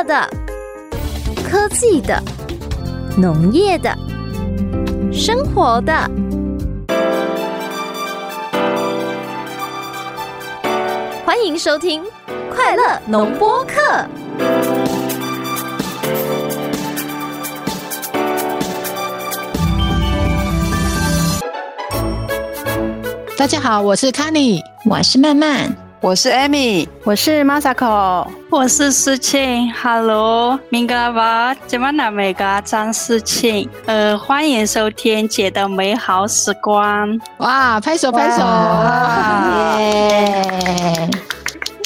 [0.00, 0.26] 乐的、
[1.46, 2.22] 科技的、
[3.18, 3.94] 农业的、
[5.12, 5.92] 生活的。
[11.22, 12.02] 欢迎收听
[12.50, 13.74] 《快乐农播课》。
[23.36, 29.70] 大家好，我是 Kenny，我是曼曼，我是 Amy，我是 Masako，我是思庆。
[29.74, 33.68] Hello，明个拉巴，今晚哪位个张思庆？
[33.84, 37.20] 呃，欢迎收听姐的美好时光。
[37.36, 38.38] 哇，拍手拍手！
[39.78, 41.10] 耶！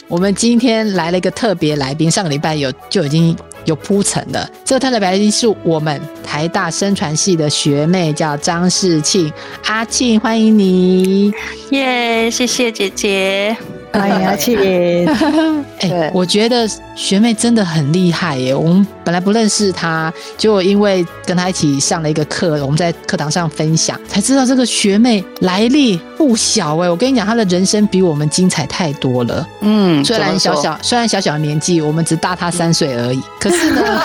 [0.07, 3.37] 我们今天来了一个特别来宾，上个礼拜有就已经。
[3.65, 9.33] 有铺陈了，这个特别来宾是我们台大生传系的学妹，叫张世庆。
[9.65, 11.33] 阿庆，欢迎你！
[11.71, 13.57] 耶，谢谢姐姐。
[13.99, 14.59] 欢迎阿庆。
[15.81, 18.55] 哎、欸，我觉得学妹真的很厉害耶！
[18.55, 26.89] 我们本来不认识她，结果因为跟她一起上了一个课，我们在课堂上分享，才知道这个学妹来历不小哎！
[26.89, 29.47] 我跟你讲，她的人生比我们精彩太多了。
[29.61, 34.03] 嗯，虽然小小，虽然小小年纪，我们只大她三岁而已，可是呢，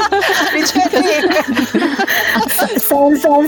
[0.56, 1.00] 你确定？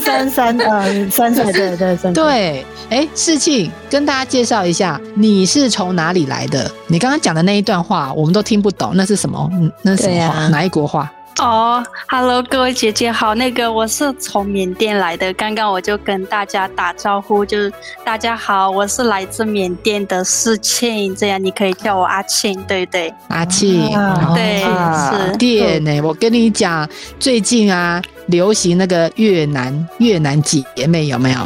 [0.01, 2.67] 三 三三三呃，三岁对对对对。
[2.91, 6.71] 哎，世庆，跟大家介绍一下，你是从哪里来的？
[6.89, 9.49] 你刚刚讲的那一段话，我们都听不懂，那是什么？
[9.53, 10.34] 嗯，那是什么话？
[10.34, 11.11] 啊、哪一国话？
[11.41, 17.73] 哦、oh，Hello，各位姐姐好，那个我是从缅甸来的，刚刚我就跟大家打招呼，就是
[18.05, 23.15] 大家好，我是来自缅甸的世庆，这样你可以叫我阿庆，对不对？
[23.29, 26.05] 阿庆，啊、对，是缅甸。
[26.05, 26.87] 我跟你讲，
[27.19, 28.01] 最近啊，
[28.33, 31.38] 流行那个越南越南姐妹有没有？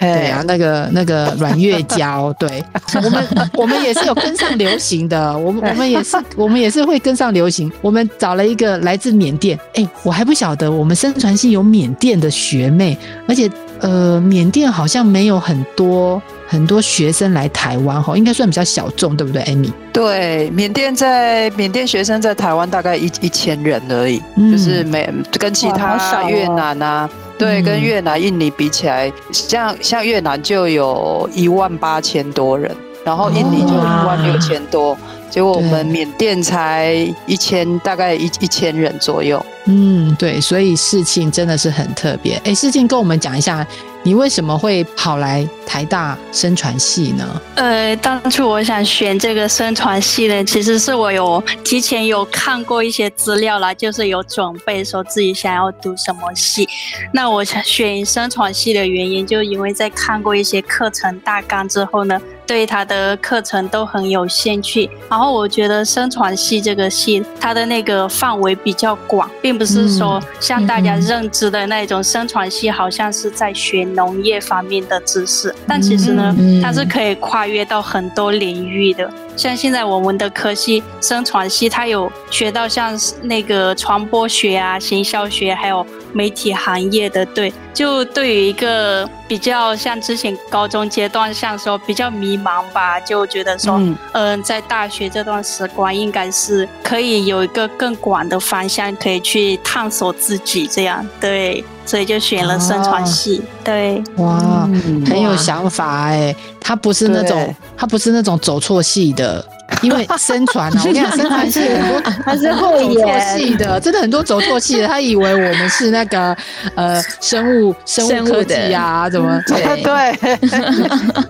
[0.00, 2.60] 对啊，那个那个阮月娇， 对
[3.04, 7.70] 我们我们也是有跟上流行的，我们我们也是我们也是会跟上流行。
[7.80, 13.48] 我们找了一个来自缅甸，哎，我还不晓得我们生传系有缅甸的学妹，而且
[13.82, 19.72] 呃，缅甸好像没有很多很多学生来台湾哈，应该算比较小众，对不对，Amy？
[19.92, 27.10] 对，缅甸在缅甸学生在台湾大概一一千人而已，嗯、就是没跟其他越南啊。
[27.38, 32.70] 对，跟越南、印尼比起来，像像越南就有一万八千多人，
[33.04, 34.96] 然后印尼就一万六千多，
[35.28, 36.92] 结果我们缅甸才
[37.26, 39.44] 一千，大概一一千人左右。
[39.66, 42.40] 嗯，对，所以事情真的是很特别。
[42.44, 43.66] 哎，事情跟我们讲一下。
[44.04, 47.24] 你为什么会跑来台大声传系呢？
[47.54, 56.68] 呃，当初我想选这个声传系呢，其实是我有提前有看过一些资料啦，就是有准备说自己想要读什么系。
[57.12, 64.90] 那我想选声传系的原因，就因为在看过一些课程大纲之后呢，对他的课程都很有兴趣。
[65.08, 73.82] 然后我觉得声传系这个系，它的那个范围比较广，并不是说像大家认知的那种生传系，好像是在学。
[73.92, 79.12] 农业方面的知识，但其实呢，它是可以跨越到很多领域的。
[79.36, 87.24] 像现在我们的科系生传系，它有学到像那个传播学啊、行销学，还有媒体行业的。
[87.26, 101.06] 对，就对于一个比较像之前高中阶段，像说比较迷茫吧，就觉得说，嗯、呃，在大学这段时光，应该是可以有一个更广的方向，可以去探索自己这样。
[101.20, 101.64] 对。
[101.84, 104.68] 所以就选了生传系，啊、对，哇，
[105.04, 109.44] 很有想法哎，他不是那种，他不是那种走错系的，
[109.82, 116.36] 因为生传啊， 我跟你讲，生传是很多， 他是会走错系的，真的很多走错戏的，他以为我们是那个
[116.74, 119.40] 呃生物生物科技啊，怎么？
[119.46, 119.82] 对。
[119.82, 120.38] 对，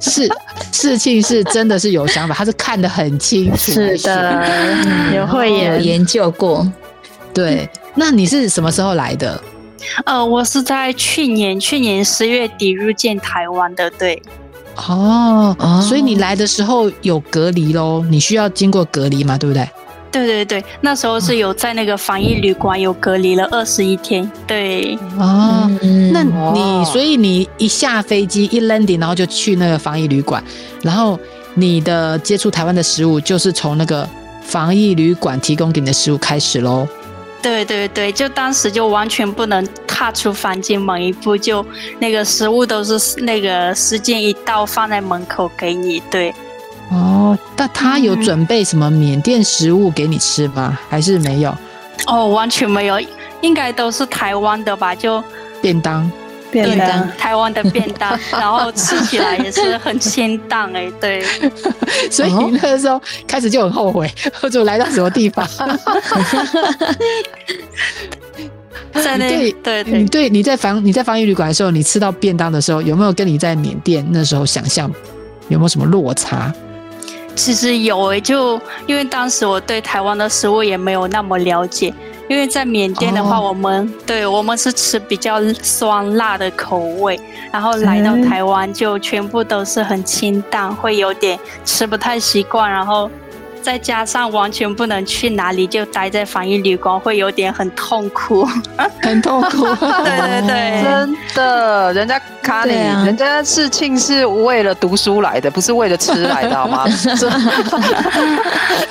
[0.01, 0.29] 是
[0.71, 4.45] 事情是真的是有想法，他是看得很清楚，是的，
[5.15, 6.71] 有会有研究过，
[7.33, 9.43] 对，那你是什么时候来的？
[10.05, 14.21] 呃，我是在去年去年十月底入境台湾的，对。
[14.77, 15.57] 哦，
[15.87, 18.05] 所以你来的时候有隔离喽？
[18.09, 19.37] 你需要经过隔离嘛？
[19.37, 19.69] 对不对？
[20.11, 24.95] 对对对，那时候是有在那个防疫旅馆有隔离了二十一天，对。
[25.19, 25.71] 哦，
[26.13, 30.45] 那你所以你一下飞机一 landing，然后就去那个防疫旅馆，
[30.83, 31.19] 然后
[31.55, 34.07] 你的接触台湾的食物就是从那个
[34.43, 36.87] 防疫旅馆提供给你的食物开始喽。
[37.43, 41.65] 对对对，就当时就完全不能踏出房间门一步，就
[41.99, 46.01] 那个食物都是那个时间一到放在门口给你。
[46.09, 46.33] 对，
[46.91, 50.79] 哦，那他有准备什么缅甸食物给你吃吗？
[50.89, 51.53] 还是没有？
[52.07, 53.01] 哦，完全没有，
[53.41, 54.95] 应该都是台湾的吧？
[54.95, 55.23] 就
[55.61, 56.11] 便当。
[56.53, 61.25] 便当，台湾的便当， 然后吃起来也是很清淡哎，对。
[62.11, 64.09] 所以你那个时候开始就很后悔，
[64.39, 65.49] 或者来到什么地方？
[68.93, 74.93] 在那对对对，你对你在防你在防疫旅馆的时候，你吃到便当的时候，有没有跟你在缅甸那时候想象
[75.49, 76.53] 有没有什么落差？
[77.35, 81.93] 其实有诶、欸，就因为当时我对台湾的食物也没有那么了解，
[82.33, 87.21] 因为在缅甸的话，我们、哦、对我们是吃比较酸辣的口味，
[87.53, 93.11] 然后来到台湾就全部都是很清淡，会有点吃不太习惯，然后。
[93.63, 98.47] 再加上完全不能去哪里，就待在防疫旅馆，会有点很痛苦，
[99.01, 99.65] 很痛苦。
[100.05, 106.85] 对对对，真的，人家卡你，啊、人家是庆是为了读书来的，不是为了吃来的，好吗？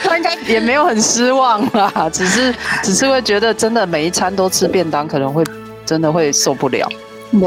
[0.04, 5.44] 他应该也没有很失望啦，只是只是会觉得真的每一餐都吃便当，可能会
[5.86, 6.88] 真的会受不了。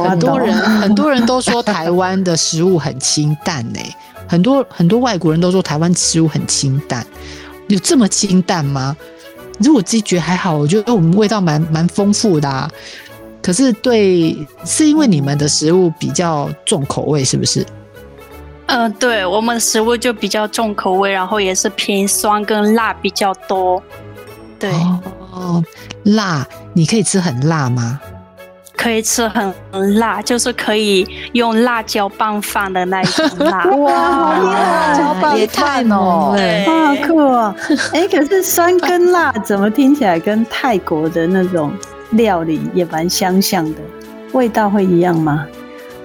[0.08, 3.96] 很多人很多人都说台湾的食物很清淡呢、欸。
[4.26, 7.06] 很多很多外国人都说台湾食物很清淡，
[7.68, 8.96] 有这么清淡吗？
[9.60, 12.70] 如果自己觉得还好，我觉得我们味道蛮蛮丰富的啊。
[13.40, 17.60] 可是对，是因为你们的食物比较重口味，是不是？
[18.66, 23.82] 嗯、呃，对，我们食物就比较重口味，然后也是偏酸跟辣比较多。
[24.58, 24.72] 对
[25.30, 25.62] 哦，
[26.04, 28.00] 辣，你可以吃很辣吗？
[28.76, 29.54] 可以吃很
[29.98, 33.64] 辣，就是可以用辣椒拌饭的那一种辣。
[33.76, 37.54] 哇，辣椒拌饭哦，对，好酷哦。
[37.94, 41.72] 哎，可是酸跟辣怎么听起来跟泰国的那种
[42.10, 43.80] 料理也蛮相像的？
[44.32, 45.46] 味道会一样吗？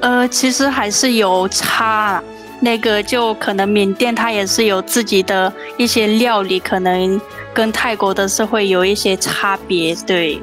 [0.02, 2.22] 呃，其实还是有差。
[2.62, 7.20] 那个就可能缅甸它也是有自己的一些料理，可能
[7.54, 9.96] 跟泰国的是会有一些差别。
[10.06, 10.42] 对。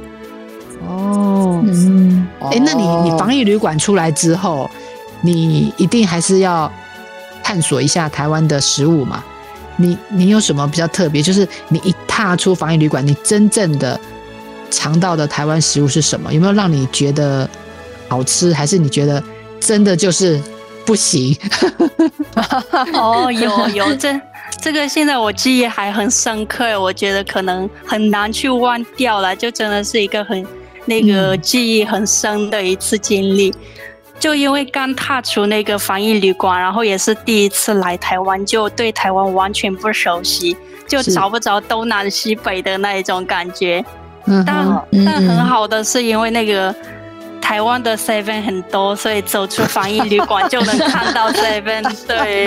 [1.68, 4.70] 哦，嗯，哎、欸，那你你防疫旅馆出来之后，
[5.20, 6.70] 你一定还是要
[7.42, 9.22] 探索一下台湾的食物嘛？
[9.76, 11.20] 你你有什么比较特别？
[11.22, 13.98] 就是你一踏出防疫旅馆，你真正的
[14.70, 16.32] 尝到的台湾食物是什么？
[16.32, 17.48] 有没有让你觉得
[18.08, 18.54] 好吃？
[18.54, 19.22] 还是你觉得
[19.60, 20.40] 真的就是
[20.84, 21.36] 不行？
[22.94, 24.18] 哦，有有这
[24.62, 30.46] 这个现在我记忆还很深刻，我觉得可能很难去忘掉了，就真的是一个很。
[30.86, 33.54] 那个记忆很深的一次经历，
[34.18, 40.56] 就因为刚踏出那个防疫旅馆，然后也是第一次来台湾，就对台湾完全不熟悉，
[40.88, 43.84] 就找不着东南西北的那一种感觉。
[44.24, 46.74] 但但很好的是因为那个。
[47.46, 51.96] 台湾的 Seven 很多，所以走出防疫旅馆就能看到 Seven。
[52.04, 52.44] 对，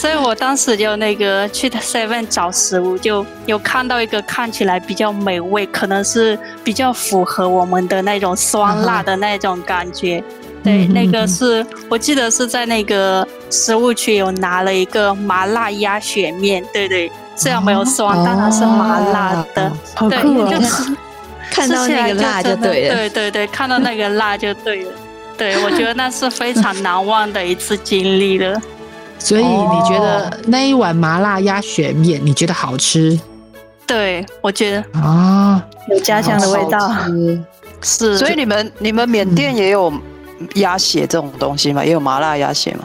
[0.00, 10.22] 所以我当时就那个去 Seven 找食物，就有看到一个看起来比较美味，可能是比较符合我们的那种酸辣的那种感觉。
[10.62, 16.64] 对，那个是我记得是在那个食物区有拿了一个麻辣鸭血面。
[16.72, 19.72] 对对，虽然没有酸，但它是麻辣的。
[20.08, 20.96] 对，就是。
[21.50, 24.92] 看到那个辣就对了，对对对，看到那个辣就对了，
[25.36, 28.60] 对，我觉得那是非常难忘的一次经历了。
[29.18, 33.18] 所以你觉得那一碗麻辣鸭血面，你觉得好吃？
[33.86, 36.90] 对，我觉得啊，有家乡的味道。
[37.82, 39.92] 是，所以你们你们缅甸也有
[40.54, 41.84] 鸭血这种东西吗？
[41.84, 42.84] 也有麻辣鸭血吗？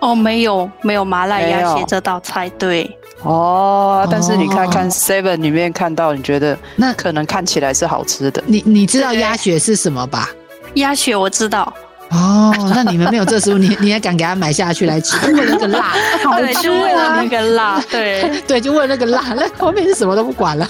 [0.00, 2.97] 哦，没有，没有麻辣鸭血这道菜，对。
[3.22, 8.42] 哦，但是你看看 Seven 里面看到，你觉得那可能看起来是好吃的。
[8.46, 10.30] 你你知道鸭血是什么吧？
[10.74, 11.72] 鸭血我知道。
[12.10, 15.16] 哦，那你们没有这食物，你 你也敢给他买下去来吃？
[15.30, 15.92] 为了那个辣，
[16.38, 20.66] 对，就为了那个辣，对对，就为了那个辣，那后面是什么都不管了。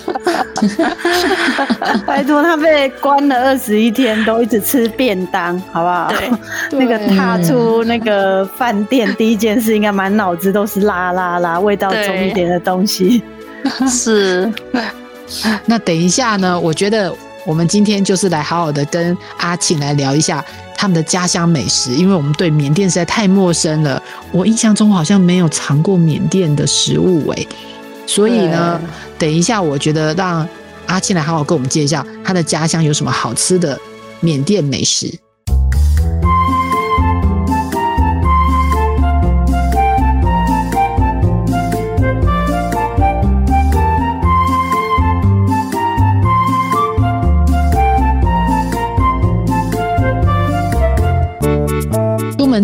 [2.04, 6.08] 拜托，他被关了二十一天，都一直吃便当，好不好？
[6.10, 6.30] 对，
[6.72, 13.22] 那个踏出那个饭店，第一件事应该满脑子都是辣辣辣，味道重一点的东西。
[13.88, 14.50] 是。
[15.66, 16.58] 那等一下呢？
[16.58, 17.14] 我觉得
[17.44, 20.44] 我们今天就是来好好的跟阿庆来聊一下。
[20.80, 24.00] 他们的家乡美食，因为我们对缅甸实在太陌生了。
[24.30, 27.48] 我印象中好像没有尝过缅甸的食物诶，
[28.06, 28.80] 所以呢，
[29.18, 30.46] 等一下我觉得让
[30.86, 33.76] 阿庆来好好跟我们介绍他的家乡有什么好吃的
[34.20, 35.12] 缅甸美食。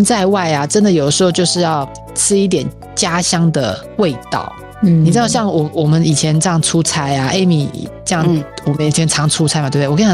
[0.03, 4.51] 在外啊，真的有时候就是要吃一点家乡的味道。
[4.83, 7.69] 嗯，你知道像我我们以前这样出差啊，Amy
[8.03, 9.87] 这样，嗯、我们以前常出差嘛，对不对？
[9.87, 10.09] 我跟你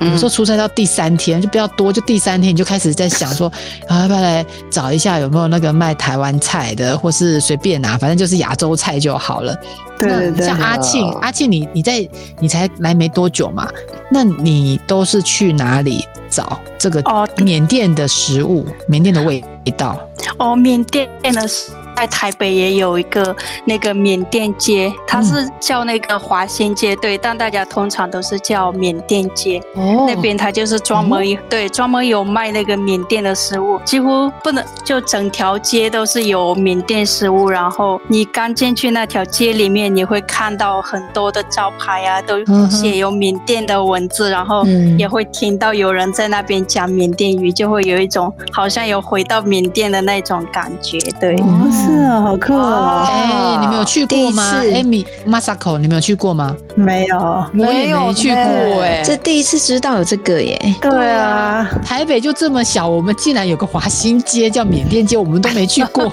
[0.00, 3.52] 讲，有时候出差到第三天就比较多，就第三天你就开始在想说，
[3.86, 9.54] 啊，要不要来找一下有没有那个卖台湾菜的，或是随便拿，反正就是亚洲菜就好了。
[9.98, 10.46] 对对对。
[10.46, 12.08] 像阿庆，阿庆，你你在
[12.40, 13.68] 你才来没多久嘛？
[14.10, 18.66] 那你都是去哪里找这个哦缅甸的食物？
[18.88, 19.42] 缅甸的味
[19.76, 19.98] 道？
[20.38, 21.70] 哦，缅甸的食。
[21.96, 23.34] 在台北也有一个
[23.64, 29.58] 那个缅甸街，它是叫那个华新街，对，但大家通常都是叫缅甸街。
[29.74, 37.48] 哦，那边它就是专门、嗯、对专门有卖那个缅甸的食物，几乎不能就整条街都是有缅甸食物。
[37.48, 44.66] 然后你刚进去那条街里面，你会看到很多的招牌啊，都写有缅甸的文字，然后
[44.98, 50.98] 也会听到有人在那边讲缅甸语，就会有一种好像有回到缅甸的那种感觉。
[51.18, 51.34] 对。
[51.36, 53.04] 嗯是啊，好酷哦！
[53.08, 56.54] 哎，你们有去过吗？Amy Masako，你们有去过吗？
[56.74, 57.16] 没有，
[57.58, 60.74] 我也没去过哎，这第一次知道有这个耶。
[60.80, 66.12] 对啊，台北就这么小，我们竟然有个华新街叫缅甸街，我们都没去过，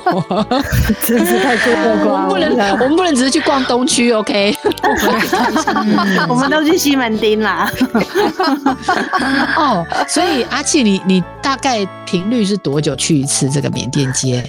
[1.06, 2.14] 真是太过分了。
[2.14, 4.56] 我们不能， 我们不能只是去逛东区，OK？
[6.30, 7.70] 我们都去西门町啦。
[9.58, 14.44] 哦，所以阿庆，你你大概频率是多久去一次这个缅甸街？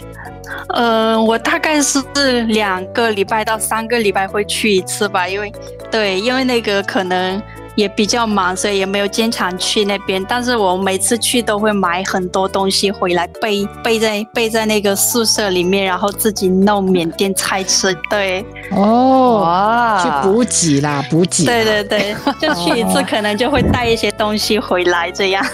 [0.69, 2.01] 呃，我大概是
[2.45, 5.53] 两个礼拜到三个礼拜会去一次吧，因为
[5.91, 7.41] 对，因为那个可能
[7.77, 10.25] 也比较忙，所以也没有经常去那边。
[10.29, 17.97] 但是我每次去都会买很多东西回来备备在备在那个宿舍里面，然后自己弄缅甸菜吃。
[18.09, 21.45] 对，哦，哇，去补给啦，补给。
[21.45, 25.45] 对对对，就去一次可能就会带一些东西回来这样。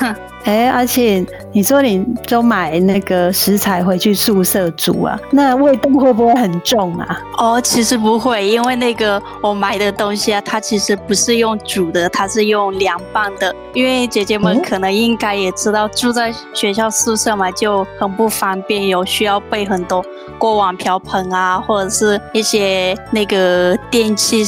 [0.44, 7.20] 哎，而且你说你都买那个食材回去宿舍煮啊，那味道会不会很重啊？
[7.36, 13.54] 哦，其实不会，因为那个我买的东西啊，它其实不是用煮的，它是用凉拌的。
[13.74, 20.04] 因为姐姐们可能应该也知道，住在学校宿舍嘛，就很不方便，有需要备很多
[20.38, 24.42] 锅碗瓢盆啊，或者是一些那个电器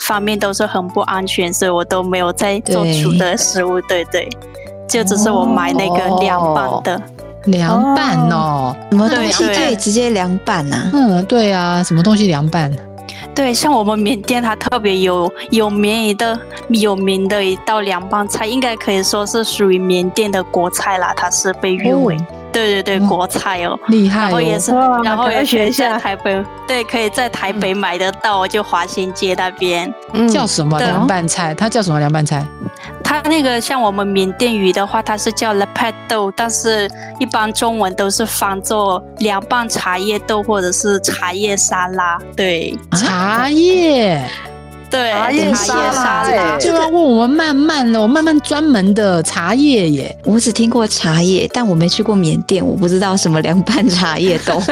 [0.00, 3.80] 方面都是很不安全，所以我都没有在做煮的食物。
[3.82, 4.28] 对对。
[4.88, 7.02] 就只是我买那个凉拌的，
[7.46, 10.76] 凉拌哦，什么东西可以直接凉拌呢？
[10.92, 12.72] 嗯，对啊，什么东西凉拌？
[13.34, 16.38] 对，像我们缅甸，它特别有有名的
[16.68, 22.16] 有名的一道凉拌菜，应该可以说是属于缅甸的国菜啦，它是被誉为。
[22.56, 24.22] 对对对，国菜哦，厉害！
[24.22, 24.72] 然后也是，
[25.04, 29.92] 然后也学一下台北，对，可以在台北买得到，就华新街那边。
[30.32, 31.54] 叫什么凉拌菜？
[31.54, 32.42] 它叫什么凉拌菜？
[33.04, 42.18] 它那个像我们缅甸语的话，它是叫 Lepet 豆，但是一般中文都是翻作凉拌茶叶豆或者是茶叶沙拉。
[42.34, 44.24] 对，茶叶。
[44.90, 50.16] 对，茶叶沙拉就要问我们慢慢了，我慢慢专门的茶叶耶。
[50.24, 54.62] 我只听过茶叶，但我没去过缅甸，我不知道什么凉拌茶叶豆。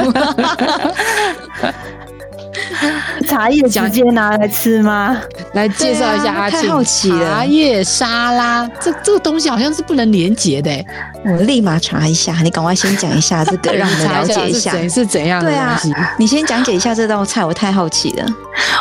[3.28, 5.16] 茶叶直接拿来吃吗？
[5.54, 7.34] 来介绍一下阿庆，太好奇了。
[7.34, 10.70] 茶叶沙拉，这这个东西好像是不能连结的。
[11.24, 15.90] 我立马查一下，你赶快先讲一下这个， 让我们了解一下是，怎样的东西。
[15.90, 18.26] 对啊，你先讲解一下这道菜，我太好奇了。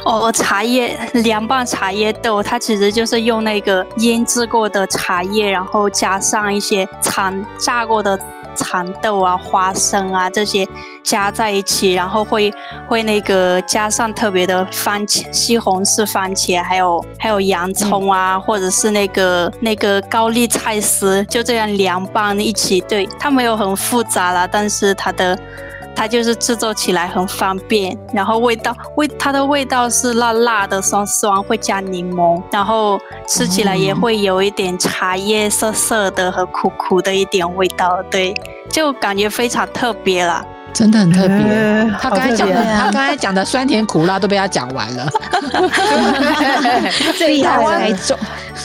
[0.06, 8.20] 哦，茶叶凉拌茶叶豆，它其实就是用那个腌制过的茶叶，然后加上一些残炸过的。
[8.56, 10.68] 蚕豆啊、花生啊这些
[11.04, 12.54] 加在一起，然后会
[12.88, 22.82] 会那个加上特别的番茄、西红柿番茄，还有还有洋葱啊，嗯、或者是那个那个高丽菜丝，就这样凉拌一起。
[22.82, 25.38] 对，它没有很复杂啦，但是它的。
[25.96, 38.34] 它就是制作起来很方便，然后味道味它的味道是辣辣的、酸酸，会加柠檬，然后吃起来也会有一点茶叶涩涩的和苦苦的一点味道，对，
[38.70, 40.46] 就感觉非常特别了。
[40.74, 45.08] 真的很特别，欸、他刚才讲的，他刚才讲的酸甜苦辣都被他讲完了。
[47.18, 48.18] 这一套还重。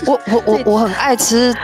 [0.06, 1.54] 我我我我很爱吃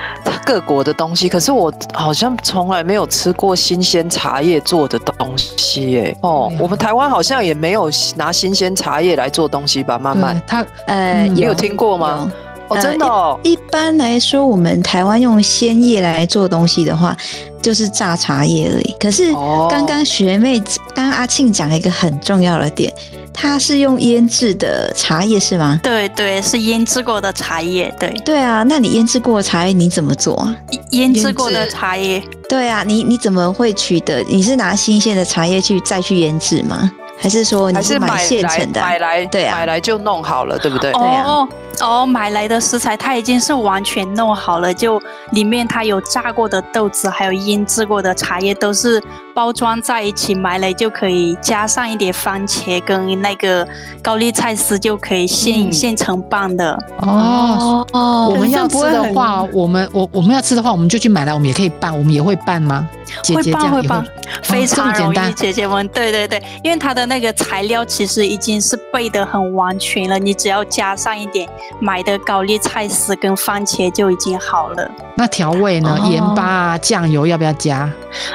[0.44, 6.16] 各国的东西，可是我好像从来没有吃过新鲜茶叶做的东西耶。
[6.22, 9.98] 哦，我们台湾好像也没有拿新鲜茶叶来做东西吧？
[9.98, 12.30] 慢慢，他呃，你有听过吗？
[12.74, 13.38] 哦，真的哦。
[13.42, 17.16] 一般来说，我们台湾用鲜叶来做东西的话，
[17.62, 18.94] 就是榨茶叶而已。
[18.98, 19.32] 可是
[19.68, 20.58] 刚刚学妹，
[20.94, 22.92] 刚刚阿庆讲了一个很重要的点，
[23.32, 25.80] 它是用腌制的茶叶是吗？
[25.82, 27.94] 对对，是腌制过的茶叶。
[27.98, 30.56] 对对啊，那你腌制过的茶叶你怎么做啊？
[30.90, 32.22] 腌制过的茶叶。
[32.48, 34.22] 对啊，你你怎么会取得？
[34.28, 36.90] 你是拿新鲜的茶叶去再去腌制吗？
[37.18, 38.80] 还是说你是买现成的？
[38.80, 40.92] 买来对啊，买来就弄好了，对不对？
[40.92, 41.46] 对啊。
[41.80, 45.00] 哦，买来的食材它已经是完全弄好了，就
[45.32, 49.02] 里面它有炸过的豆子，还有腌制过的茶叶，都是
[49.34, 53.66] 包装在一起，买来就可以加上一点番茄跟那个
[54.00, 56.78] 高丽菜丝，就可以现、嗯、现成拌的。
[56.98, 62.88] 哦哦，我们要吃的话，我们我我们要吃的话，我们就去买来，我们也可以拌，我们也会拌吗？
[63.22, 64.06] 姐姐这样会，会拌，
[64.42, 65.18] 非常容易。
[65.18, 71.48] 哦、姐姐们，对对对，因为它的那个材料其实已经是备得很完全了，你只要加上一点。
[71.80, 74.90] 买的高丽菜丝跟番茄就已经好了。
[75.16, 75.98] 那调味呢？
[76.10, 77.90] 盐、哦、巴啊，酱油要不要加？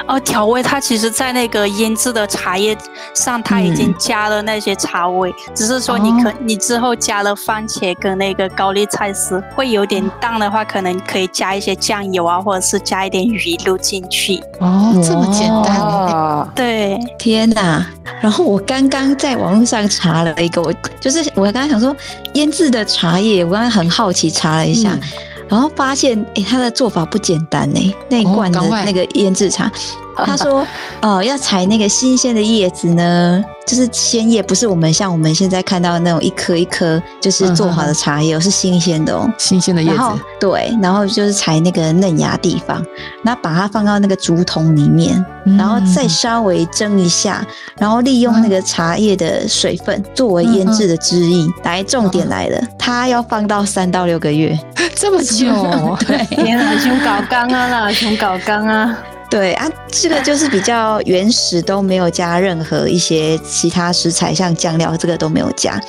[0.06, 2.76] 哦，调味它其实，在那个腌制的茶叶
[3.14, 14.40] 上，它已经加了那些茶味，嗯、只是说你可、哦、你之后加了番茄跟那个高丽菜丝，会有点淡的话，可能可以加一些酱油啊，或者是加一点鱼露进去。
[14.60, 14.69] 哦，
[15.02, 16.48] 这么简单哦？
[16.54, 17.86] 对，天哪！
[18.20, 21.94] 然后我刚刚在网络上查了一个，我就是我刚刚想说
[22.34, 24.90] 腌制的茶叶，我刚刚很好奇查了一下。
[24.92, 25.00] 嗯
[25.50, 27.94] 然后发现，哎，它的做法不简单呢。
[28.08, 29.70] 那一罐的那个腌制茶，哦、
[30.26, 30.66] 他说，
[31.02, 33.44] 哦，要采那个新鲜的叶子呢。
[33.66, 40.02] 就是鲜叶，不是我们像我们现在看到的那种一颗一颗就是做好的茶叶，嗯、是新鲜的哦，新鲜的叶子。
[40.40, 42.84] 对，然后就是采那个嫩芽地方，
[43.22, 47.46] 然后把它放到那个竹筒里面，嗯、然后再稍微蒸一下，
[47.78, 51.44] 然后利用那个茶叶的水分作为腌制的汁液。
[51.44, 54.58] 嗯、来，重点来了，嗯、它要放到三到六个月，
[54.96, 55.96] 这么久？
[56.08, 58.98] 对，天啊，熊搞缸啊啦，熊搞缸啊。
[59.30, 65.80] 对啊，这个就是比较原始，都没有加任何一些其他食材，像酱料，这个都没有加，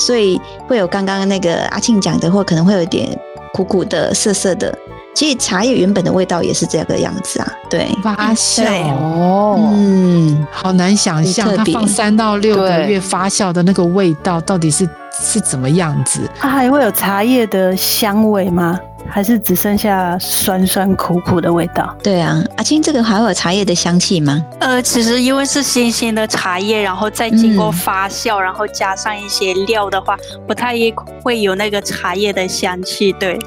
[0.00, 3.08] 所以会有刚刚那个阿庆讲的，或可能会有点
[3.54, 4.76] 苦苦的、涩涩的。
[5.14, 7.52] 其实茶叶原本的味道也是这个样子啊。
[7.68, 14.88] 对，发酵哦，嗯，好难想象它放三到六个月发酵的那个味道到底是
[15.20, 16.20] 是怎么样子？
[16.38, 18.78] 它还会有茶叶的香味吗？
[19.06, 21.94] 还是只剩下酸酸苦苦的味道？
[22.02, 24.42] 对啊，阿青，这个还有茶叶的香气吗？
[24.60, 30.74] 呃，其实因为是新鲜的茶叶，然后再经过发酵，嗯、然后加上一些料的话，不太
[31.22, 33.12] 会有那个茶叶的香气。
[33.12, 33.38] 对，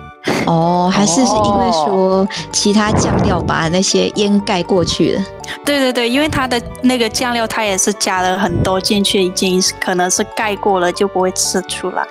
[0.46, 5.23] 哦，还是是因为说其他酱料把那些烟盖过去了？
[5.65, 12.06] 对对对，因为它的那个酱料，它也是加了很多进去，已经可能是盖过了，就不会吃出来。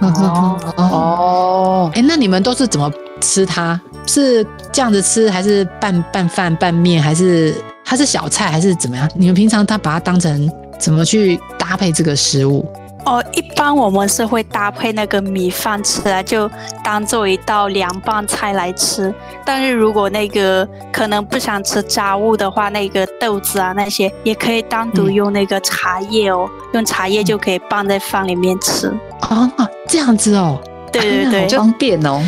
[0.00, 3.80] 哦哦，哎，那你们都是怎么吃它？
[4.06, 7.54] 是这样子吃，还是拌拌饭、拌面，还是
[7.84, 9.08] 它是小菜，还是怎么样？
[9.14, 12.64] 你们平常它把它当成怎么去搭配这个食物？
[13.06, 16.50] 哦，一般我们是会搭配那个米饭吃啊，就
[16.82, 19.14] 当做一道凉拌菜来吃。
[19.44, 28.92] 但是如果那个可能不想吃杂物的话，那个豆子啊那些也可以单独用那个茶叶哦，嗯、用茶叶就可以拌在饭里面吃。
[29.20, 29.50] 啊，
[29.88, 30.58] 这样子哦，
[30.90, 32.20] 对对对，好方便哦，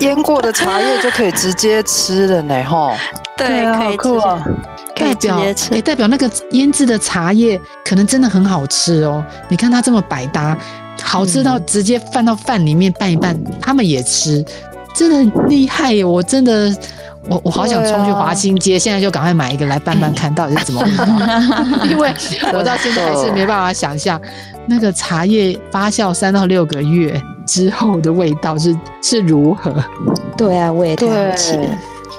[0.00, 2.92] 腌过的茶叶就可以直接吃了呢，吼。
[3.34, 4.08] 对，可以吃。
[4.98, 9.24] 代表也，代表那个腌制的茶叶可能真的很好吃哦。
[9.48, 10.56] 你看它这么百搭，
[11.02, 14.44] 好吃到直接放到饭里面拌一拌，他们也吃，
[14.94, 16.04] 真的很厉害耶！
[16.04, 16.74] 我真的，
[17.28, 21.06] 我我好想冲去华新街，现在就赶快买一个来拌拌 看，到底是怎么味道。
[21.88, 22.12] 因为
[22.52, 24.20] 我到现在还是没办法想象
[24.66, 29.72] 那个茶叶发酵三到六个月之后的味道是是如何。
[30.36, 31.66] 对啊，我也太好奇了。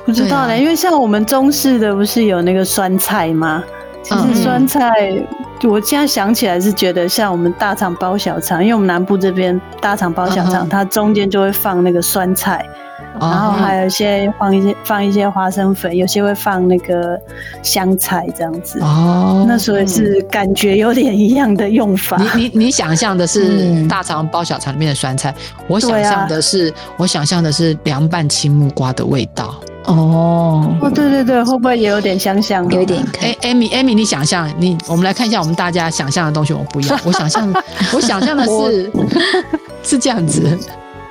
[0.09, 3.63] 不知道呢，啊、因为像我们中式的不是有那个酸菜吗？
[4.01, 4.89] 其实酸菜，
[5.61, 12.65] 嗯、我现在想起来是觉得像我们大肠包小肠，因为我们南部这边大肠包小肠，嗯、它中间就会放那个酸菜，
[13.19, 17.19] 嗯、然后还有一些放一些放一些花生粉，有些会放那个
[17.61, 18.79] 香菜这样子。
[18.79, 22.17] 哦，那所以是感觉有点一样的用法。
[22.35, 29.53] 你你你想象的是大肠包小肠里面的酸菜，嗯、我想象的是、啊、我想象的是凉拌青木瓜的味道。
[29.89, 32.67] 哦哦，对对对，会不会也有点相像？
[32.69, 33.03] 有一点。
[33.21, 36.99] 哎，Amy，Amy，你想象你，我们来看一下我们大家想象的东西，我不一样。
[37.03, 37.51] 我想象，
[37.93, 39.03] 我想象的是我
[39.81, 40.57] 是这样子，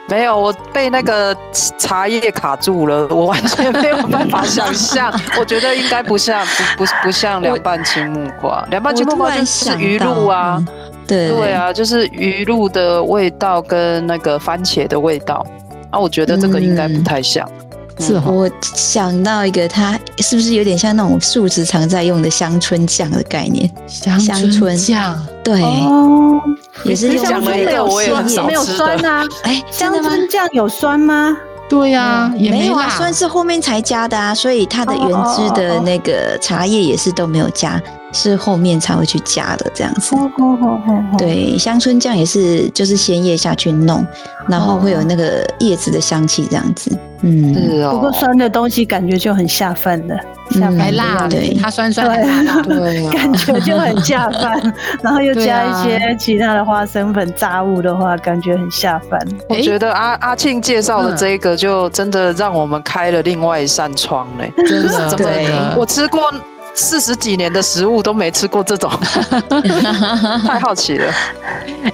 [0.09, 1.37] 没有，我被那个
[1.77, 5.13] 茶叶卡住了，我完全没有办法想象。
[5.39, 10.69] 我觉得应该不像，不不不像凉拌青木瓜，凉拌青木瓜就是鱼露啊，嗯、
[11.07, 15.45] 对对啊，就是鱼露的味道跟那个番茄的味道
[15.91, 17.45] 啊，我觉得这个应该不太像。
[17.61, 17.68] 嗯
[17.99, 23.71] 是哦，我想到一个，它是不是有点像那种素食常在用的香椿酱的概念？
[23.87, 24.19] 香
[24.53, 26.41] 椿酱，对，哦，
[26.85, 29.25] 也是用香椿有酸，没有酸啊？
[29.43, 31.37] 哎，香椿酱有酸吗？
[31.69, 37.79] 对呀，也没有啊，酸是后面才加的啊，所以它的原汁的那个茶叶也是都没有加，
[38.13, 40.17] 是后面才会去加的这样子。
[41.17, 44.07] 对，香椿酱也是，就是先叶下去弄，
[44.49, 46.97] 然后会有那个叶子的香气这样子。
[47.23, 47.91] 嗯，是哦。
[47.93, 50.17] 不过酸的东西感觉就很下饭的，
[50.53, 52.09] 下饭辣，对，它酸酸
[52.47, 54.73] 的， 对，感觉就很下饭。
[55.03, 59.21] 然后又加一些其他的花生粉、炸物的话，感觉很下饭。
[59.49, 66.33] 我觉得阿阿庆介绍的这个，就真的让我们开了另外一扇窗嘞，真的，对，我吃过。
[66.81, 68.89] 四十几年的食物都没吃过这种，
[70.47, 71.13] 太好奇了。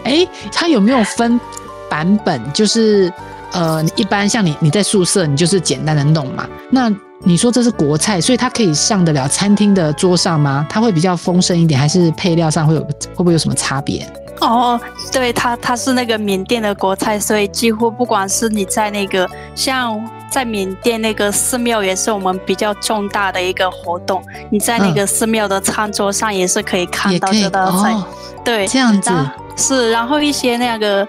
[0.05, 1.41] 哎、欸，它有没有分
[1.89, 2.53] 版本？
[2.53, 3.11] 就是
[3.53, 6.47] 呃，一般像你你在宿舍，你就是简单的弄嘛。
[6.71, 10.67] 那你说这是国菜，所以它可以上得了餐厅的桌上吗？
[10.69, 14.07] 它会比较丰盛一点，还是配料上会有会不会有什么差别？
[14.41, 14.81] 哦，
[15.13, 20.01] 对，它它是那个缅甸的国菜，所以几乎不管是你在那个像。
[20.31, 24.21] 在缅甸那个寺庙也是我们比较重大的一个活动，
[24.51, 28.05] 你在那个寺庙的餐桌上也是可以看到这道菜，哦、
[28.45, 29.11] 对，这样子
[29.57, 31.07] 是，然后一些那个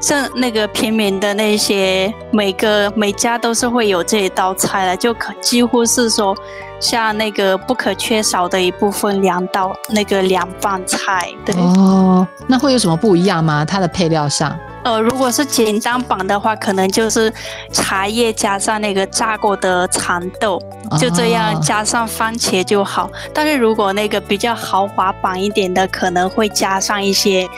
[0.00, 6.36] 像那个平民的那些每个每家都是会有这一道菜的，就可几乎是说
[6.78, 13.64] 像那个不可缺少的一部分凉道那个凉拌菜，对哦，那会有什么不一样吗？
[13.64, 14.56] 它的配料上？
[14.86, 17.32] 呃，如果是简单版的话，可能就是
[17.72, 20.62] 茶叶加上那个炸过的蚕豆，
[20.96, 23.10] 就这样加上番茄就好。
[23.34, 27.48] 但是如果那个比较豪华版一点的，可能会加上一些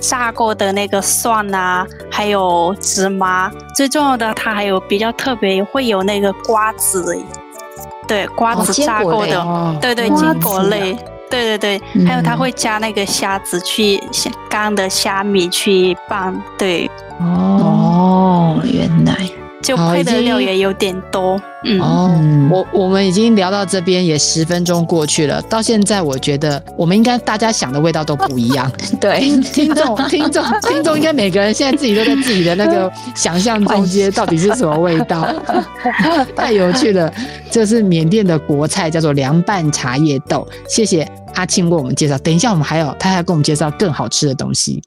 [0.00, 3.48] 炸过的那个蒜啊，还有芝麻。
[3.76, 7.16] 最重要的，它还有比较特别，会有那个瓜子，
[8.08, 10.98] 对，瓜子炸过的，哦、对对，坚果类。
[11.32, 16.90] 对对对，还有他会加那个虾子去虾干的虾米去拌，对。
[17.18, 19.14] 哦，原来
[19.62, 21.40] 就配的料也有点多。
[21.64, 22.10] 嗯哦，
[22.50, 28.70] 我我们已经聊到这边也十分钟过去了，到现在我觉得我们应该大家想的味道都不一样。
[29.00, 29.20] 对，
[29.52, 35.32] 听众听众听众应该每个人现在自己都在自己的那个 想象中间，到底是什么味道？
[36.34, 37.12] 太有趣了，
[37.48, 40.46] 这是缅甸的国菜，叫做凉拌茶叶豆。
[40.68, 41.08] 谢谢。
[41.34, 44.82] 阿庆为我们介绍，等一下我们还有，他还要给我们介绍更好吃的东西。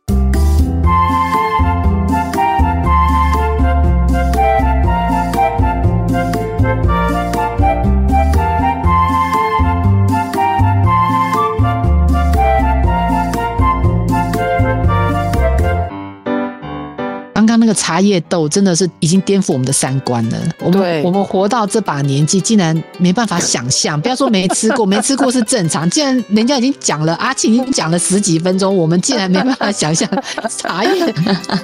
[17.76, 20.38] 茶叶豆真的是已经颠覆我们的三观了。
[20.60, 24.00] 我们我们活到这把年纪，竟然没办法想象。
[24.00, 25.88] 不要说没吃过，没吃过是正常。
[25.90, 30.10] 既然人家已经讲了，阿庆已经讲了十几分钟，我们竟然没办法想象
[30.50, 31.14] 茶叶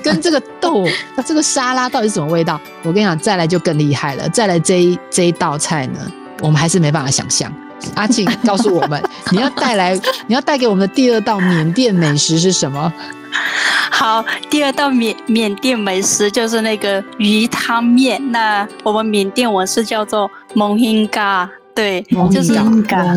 [0.04, 0.86] 跟这个豆
[1.26, 2.60] 这个沙拉到底是什么味道。
[2.84, 4.28] 我跟你讲，再来就更厉害了。
[4.30, 6.00] 再来这一这一道菜呢，
[6.42, 7.52] 我们还是没办法想象。
[7.96, 12.94] 阿庆告诉我们，你要带来，你要带给我们的第二道缅甸美食是什么？
[13.92, 18.22] 好，第二道缅缅甸美食就是那个鱼汤面。
[18.32, 22.54] 那我们缅甸文是叫做蒙兴嘎，对，就是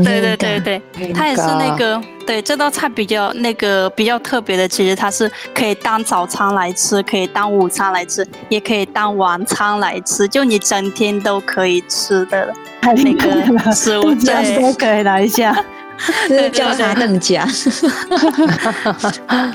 [0.04, 15.56] 对对对对，它也是那个对这道菜比较那个比较特别的，其实它是可以当早餐来吃，可以当午餐来吃，也可以当晚餐来吃，就你整天都可以吃的那个食物， 对，都可以来一下。
[16.28, 17.46] 对，叫啥邓家？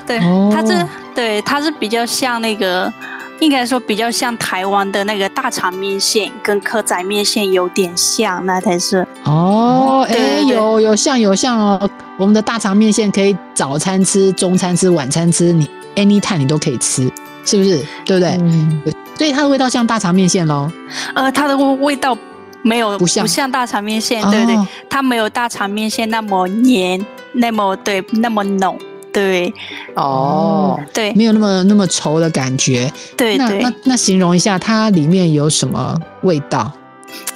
[0.07, 0.19] 对，
[0.51, 2.91] 它是对，它是比较像那个，
[3.39, 9.05] 应该说比较像台湾的那个大肠面线，跟蚵仔面线有点像，那才是。
[9.23, 17.11] 哦，哎、欸，有有像有像哦，我们的大肠面线可以早餐吃、中餐吃、晚餐吃，你 anytime 你都可以吃，
[17.45, 17.77] 是不是？
[18.05, 18.37] 对不对？
[18.41, 18.81] 嗯。
[19.17, 20.71] 所以它的味道像大肠面线喽。
[21.13, 22.17] 呃，它的味道。
[22.61, 28.77] 没有不像，不像大肠面线，对对，哦、它没有大肠面线那么黏，那么对，那么浓，
[29.13, 29.53] 对，
[29.95, 33.61] 哦，对，没有那么那么稠的感觉，对对。
[33.61, 36.71] 那那那形容一下它里面有什么味道？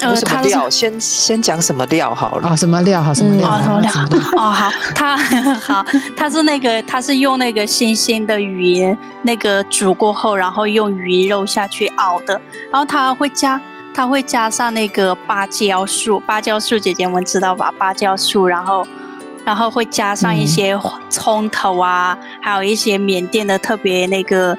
[0.02, 0.70] 呃什么料？
[0.70, 2.50] 先先讲什么料好了。
[2.50, 3.12] 啊，什么料好？
[3.12, 3.60] 什么料？
[3.60, 3.92] 什么料？
[4.38, 5.18] 哦，好，它
[5.58, 5.84] 好，
[6.16, 12.40] 它是那个，它是用那个新鲜的鱼，那个煮过后，然后用鱼肉下去熬的，
[12.72, 13.60] 然后它会加。
[13.94, 17.72] 它会加上那个芭蕉树，芭蕉树姐姐们知道吧？
[17.78, 18.86] 芭蕉树，然后，
[19.46, 20.78] 然后会加上一些
[21.10, 24.58] 葱头啊，嗯、还有一些缅甸的特别那个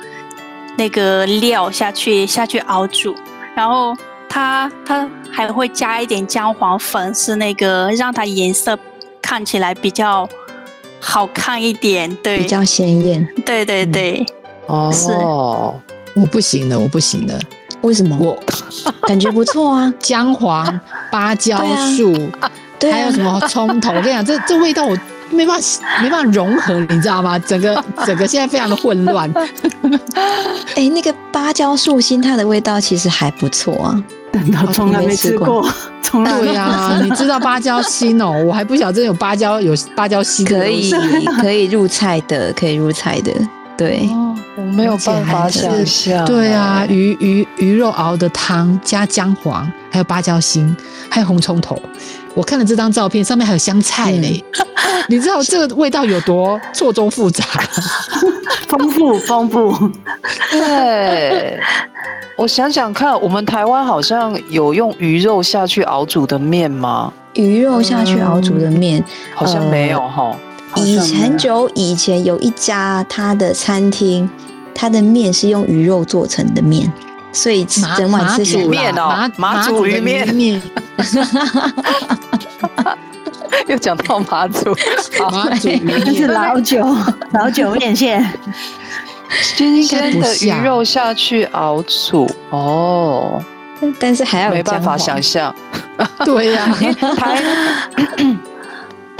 [0.77, 3.15] 那个料下去下去熬煮，
[3.57, 3.97] 然后
[4.29, 8.79] 它它还会加一点姜黄粉，是那个让它颜色
[9.21, 10.29] 看起来比较
[11.01, 14.25] 好看一点，对，比较鲜艳，对对对，
[14.67, 15.13] 哦、嗯，是。
[15.13, 15.75] 哦，
[16.15, 17.39] 我不行的，我不行了。
[17.85, 18.17] 为什么？
[18.19, 18.37] 我
[19.07, 21.59] 感觉不错啊， 姜黄、芭蕉
[21.97, 22.15] 树，
[22.81, 23.91] 还有什么葱头？
[23.91, 24.97] 我跟你讲，这这味道我
[25.31, 27.39] 没办法没办法融合，你知道吗？
[27.39, 29.31] 整个整个现在非常的混乱。
[30.75, 34.03] 哎、欸，那个芭蕉树心，它的味道其实还不错啊。
[34.67, 35.69] 我从来没吃过，
[36.03, 38.33] 从来对呀、啊，你知道芭蕉心哦？
[38.45, 40.91] 我还不晓得有芭蕉有芭蕉心可以
[41.41, 43.31] 可以入菜的，可以入菜的。
[43.77, 46.25] 对，哦、我没有办法想象。
[46.25, 50.77] 对啊，鱼鱼鱼肉熬的汤加姜黄，还有芭蕉心，
[51.11, 51.81] 还有红葱头。
[52.35, 54.45] 我看了这张照片，上面还有香菜呢。
[54.59, 57.45] 嗯、 你知道这个味道有多错综复杂？
[58.69, 59.91] 丰 富丰富。
[60.53, 61.59] 对，
[62.37, 67.13] 我想想看，我们台湾好像有用鱼肉下去熬煮的面吗？
[67.35, 70.37] 鱼肉下去熬煮的面、嗯、好像没有哈。
[70.77, 74.29] 呃以很久以前有一家他的餐厅，
[74.75, 76.91] 他的面是用鱼肉做成的面，
[77.33, 80.29] 所以整碗吃起来面哦，马祖鱼面。
[80.35, 80.61] 面，
[83.67, 84.75] 又讲到马祖，
[85.33, 86.15] 马祖鱼面。
[86.15, 86.85] 是老酒
[87.33, 88.25] 老酒面线，
[89.41, 92.29] 新鲜的鱼肉下去熬煮。
[92.51, 93.43] 哦，
[93.99, 95.55] 但是还要没办法想象，
[96.25, 97.43] 对呀、啊， 台。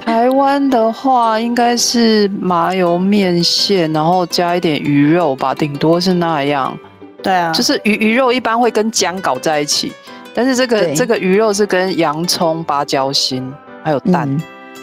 [0.05, 6.77] 台湾的话，应该是麻油面线，然后加一点鱼肉吧，顶多是那样。
[7.23, 9.93] 对啊，就是鱼鱼肉一般会跟姜搞在一起，
[10.35, 13.51] 但是这个这个鱼肉是跟洋葱、芭蕉心
[13.83, 14.29] 还有蛋，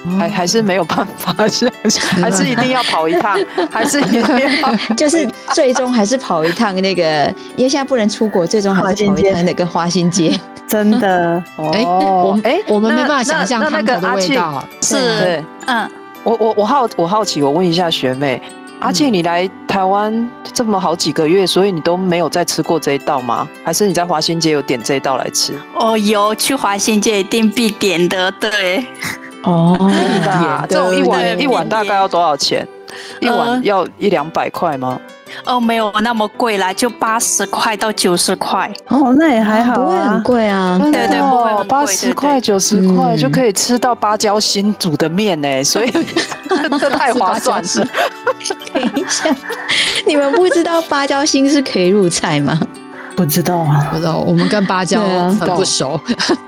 [0.05, 1.71] 嗯、还还是没有办法，是
[2.19, 10.37] 还是一定要跑一趟， 还是一定要，就是最终还是跑一趟那个，因为现在不能出国，最终还是跑一趟那个花心街。
[10.71, 14.63] 真的， 哎、哦，我哎，我们没办法想象汤头的味道。
[14.81, 15.91] 是，嗯，
[16.23, 18.41] 我我我好我好奇，我问一下学妹，
[18.79, 23.45] 阿庆，你来台湾这么好几个月，所以你都没有再吃过这一道吗？
[23.65, 25.53] 还是你在华新街有点这一道来吃？
[25.75, 28.85] 哦，有去华新街一定必点的，对。
[29.43, 29.77] 哦，
[30.69, 32.65] 这种一碗一碗大概要多少钱？
[33.19, 34.97] 一碗要一两百块吗？
[35.45, 38.71] 哦，没有那么贵啦，就八十块到九十块。
[38.87, 40.79] 哦，那也还好，不会很贵啊。
[40.81, 45.91] 对对，不会，八十块九十块就可以吃到芭蕉心煮的面呢，所以
[46.79, 47.69] 这太划算了。
[48.73, 49.35] 等一下，
[50.05, 52.59] 你们不知道芭蕉心是可以入菜吗？
[53.21, 54.17] 不知道啊，不知道。
[54.17, 55.99] 我们跟芭蕉很不熟。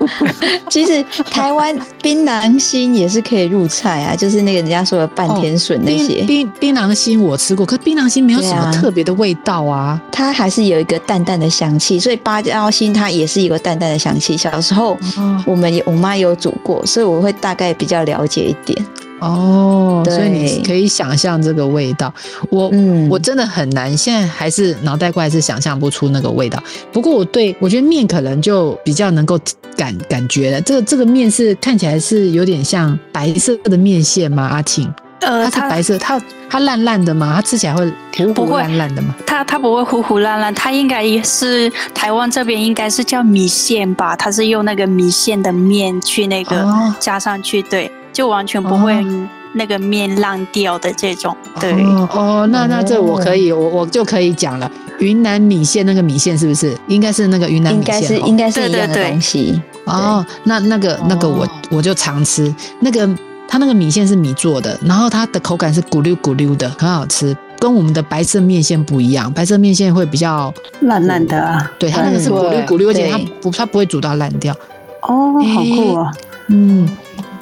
[0.68, 6.24] 其实台湾槟榔心也是可以入菜啊，就是那个人家说的半天笋那些。
[6.24, 12.00] 槟槟榔心我吃过，可是槟榔心没有什么特别的味道啊，它还是有一个淡淡的香气。
[12.00, 14.36] 所以芭蕉心它也是一个淡淡的香气。
[14.36, 14.98] 小时候
[15.46, 18.84] 我们我妈有煮过，所以我会大概比较了解一点。
[19.24, 22.12] 哦，所以你可以想象这个味道，
[22.50, 26.62] 我、嗯、我真的很难，现在还是脑袋瓜还是想象不出那个味道。
[26.92, 29.38] 不过我对我觉得面可能就比较能够
[29.76, 30.60] 感感觉了。
[30.60, 34.44] 这个这个面是看起来是有点像白色的面线吗？
[34.44, 37.32] 阿庆，呃，它是白色，它它烂烂的吗？
[37.36, 37.90] 它吃起来会
[38.34, 39.14] 糊糊烂烂的吗？
[39.26, 44.14] 它它不会糊糊烂烂，它应该也是台湾这边应该是叫米线吧？
[44.14, 46.66] 它是用那个米线的面去那个
[47.00, 47.90] 加上去，哦、对。
[48.14, 49.04] 就完全不会
[49.52, 51.72] 那个面烂掉的这种，对。
[51.72, 54.70] 哦，哦，那那这我可以，我我就可以讲了。
[55.00, 56.74] 云南米线那个米线是不是？
[56.86, 59.60] 应该是那个云南米线，应该是应该是一样的东西。
[59.84, 62.54] 哦，那那个那个我我就常吃。
[62.78, 63.08] 那个，
[63.48, 69.30] 它那个米线是米做的，然后它的口感是咕溜咕溜的，很好吃，跟我们的白色面线不一样。
[69.32, 74.54] 白色面线会比较烂烂的啊，对，它那个是咕溜咕溜，而且它不它不会煮到烂掉。
[75.02, 76.12] 哦，好酷啊，
[76.48, 76.88] 嗯。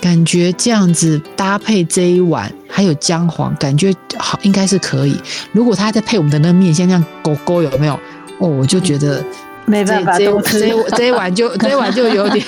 [0.03, 5.17] 感觉这样子搭配这一碗，还有姜黄，感觉好应该是可以。
[5.53, 7.95] 如果他再配我们的那个面线，像勾勾有没有？
[8.39, 9.25] 哦，我就觉得
[9.65, 10.19] 没办法。
[10.19, 10.27] 这
[10.97, 12.45] 这一碗就这一碗就有点。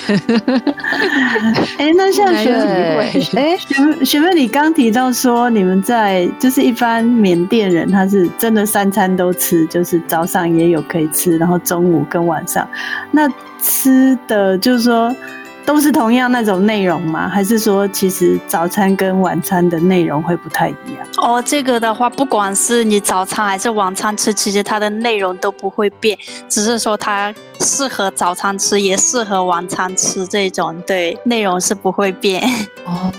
[1.79, 12.67] 哎，那像学妹， 哎，学学妹，你刚提到说你们在就是一般缅甸人，他是真的三餐都吃，就是早上也有可以吃，然后中午跟晚上，
[13.11, 15.15] 那吃的就是说。
[15.65, 17.27] 都是同样那种内容吗？
[17.27, 21.07] 还是说其实早餐跟晚餐的内容会不太一样？
[21.17, 32.41] 哦，这个的话，不管是你早餐还是晚餐吃，其实它的内容都不会变，只是说它适合早餐吃，也适合晚餐吃这种，对，内容是不会变。
[32.85, 33.11] 哦，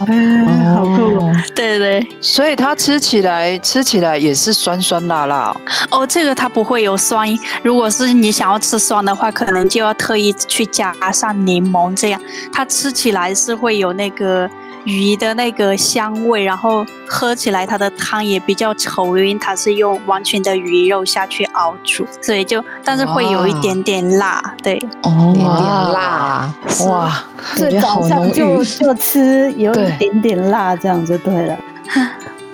[0.75, 1.33] 好酷哦！
[1.55, 5.61] 对对，所以它吃起来吃起来也是酸酸辣辣哦。
[5.91, 7.29] 哦，这个它不会有酸，
[7.63, 12.21] 如果是你想要吃酸的话，可能就要特意去加上柠檬这样。
[12.53, 14.49] 它吃起来是会有那个
[14.87, 26.55] 鱼的那个香味，然后喝起来它的汤也比较稠，因为它是用完全的鱼肉下去熬煮，所以就但是会有一点点辣，对，哦，点点辣，
[26.87, 27.25] 哇，
[27.57, 31.59] 这早上就就吃有一点点辣，这样就对了，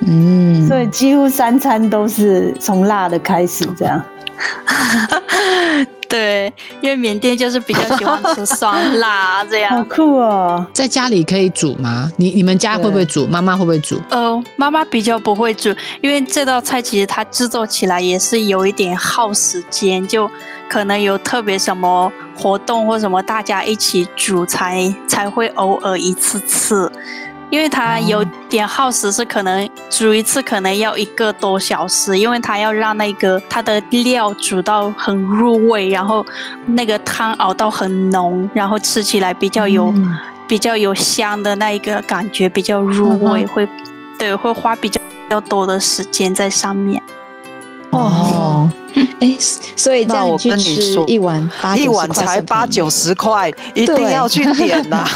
[0.07, 4.03] 嗯，所以几乎三餐都是从辣的开始，这样。
[6.12, 9.70] 对，因为缅甸就是比较喜欢吃酸辣这样。
[9.79, 10.66] 好酷哦！
[10.75, 12.12] 在家里可以煮吗？
[12.18, 13.27] 你你们家会不会煮？
[13.27, 13.98] 妈妈会不会煮？
[14.11, 20.31] 呃，妈妈比较不会煮，因为这道菜其实它制作起来也是有一点耗时间，就
[20.68, 26.92] 可能有特别什么活动或什么，大家一起煮才才会偶尔一次次。
[27.53, 36.25] 因为它有点耗时，是可能煮一次可能要一个多小时，因为它要让那个它的料煮到很入味，然后
[36.65, 40.17] 那个汤熬到很浓，然后吃起来比较有、嗯、
[40.49, 43.69] 比较有香的那一个感觉，比较入味，嗯、会
[44.19, 47.03] 对会花比较比较多的时间在上面。
[47.92, 48.70] 哦，
[49.20, 49.37] 哎，
[49.76, 55.07] 所以这样我跟你说，一碗八一碗才八九十块，一定要去点呐！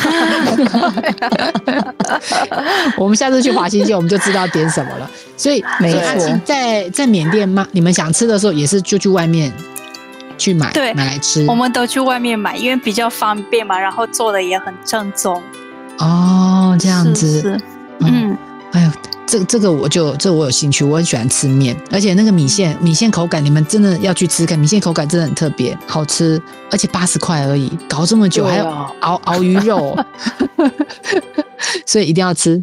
[2.99, 5.11] 我们下次去华新街，我们就知道点什么了。
[5.39, 7.67] 所以，没错，在在缅甸嘛？
[7.73, 9.51] 你们想吃的时候，也是就去外面
[10.37, 11.45] 去买，对，买来吃。
[11.49, 15.43] 我们都去外面买，因为比较方便嘛，然后做的也很正宗。
[15.99, 17.61] 哦，这样子，是是
[18.01, 18.37] 嗯，
[18.73, 18.91] 哎呦。
[19.27, 29.97] 这这个我就这个、我有兴趣，我很喜欢吃面，而且那个米线米线口感，你们真的要去吃看，米线口感真的很特别，好吃，而且八十块而已，搞这么久还要熬熬鱼肉，
[31.85, 32.63] 所以一定要吃。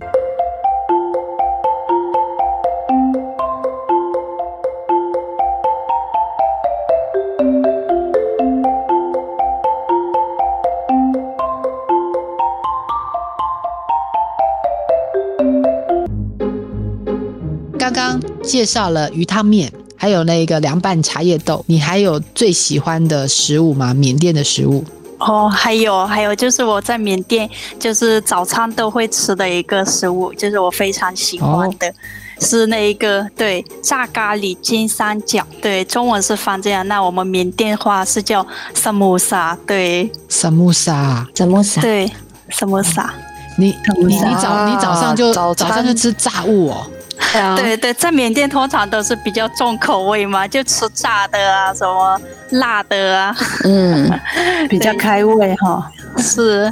[18.44, 21.64] 介绍了鱼汤面，还有那个凉拌茶叶豆。
[21.68, 23.94] 你还有最喜欢的食物吗？
[23.94, 24.84] 缅甸的食物？
[25.20, 31.94] 哦，还有还有，就是我在缅甸就是早餐都会吃的一个食物，就是我非常喜欢的，哦、
[32.42, 35.48] 是那一个对炸咖喱金三角。
[35.62, 39.58] 对，中文是翻这样，那我们缅甸话是叫萨姆萨。
[39.66, 42.12] 对，萨姆萨，萨姆萨，对，
[42.50, 43.14] 萨姆萨。
[43.58, 46.86] 你你你早你早上就早上就吃炸物哦。
[47.58, 52.20] 对对，在缅甸通常都是比较重口味嘛，就吃炸的啊，什么
[52.52, 54.20] 辣的啊，嗯，
[54.70, 55.92] 比较开胃哈。
[56.18, 56.72] 是，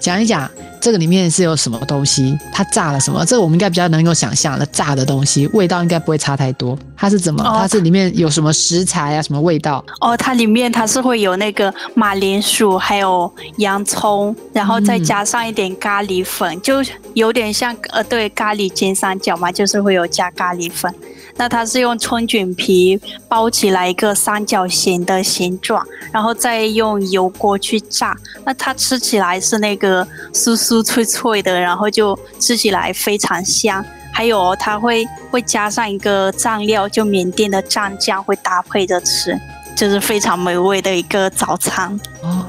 [0.00, 0.50] 讲一讲。
[0.80, 2.38] 这个里面是有什么东西？
[2.52, 3.24] 它炸了什么？
[3.26, 6.78] 这个我们应该比较能够想象的，炸的东西味道应该不会差太多。
[6.98, 7.44] 它是怎么？
[7.44, 9.22] 它是里面有什么食材啊？
[9.22, 9.84] 什么味道？
[10.00, 16.74] 哦，它里面它是会有那个马铃薯，还有洋葱，然后再加上一点咖喱粉，嗯、就
[17.14, 20.92] 有点像呃，对，咖喱金三角嘛，就是会有加咖喱粉。
[21.36, 28.16] 那它是用春卷皮包起来一个三角形的形状，然后再用油锅去炸。
[28.44, 33.84] 那它吃起来是那个酥酥脆脆的，然后就吃起来非常香。
[34.18, 39.32] 还有它会会加上一个蘸料，就缅甸的蘸酱会搭配着吃，
[39.76, 41.96] 就是非常美味的一个早餐。